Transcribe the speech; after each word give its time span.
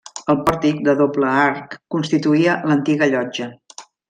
El 0.33 0.37
pòrtic, 0.45 0.79
de 0.87 0.95
doble 1.01 1.29
arc, 1.43 1.77
constituïa 1.97 2.57
l'antiga 2.71 3.11
llotja. 3.15 3.53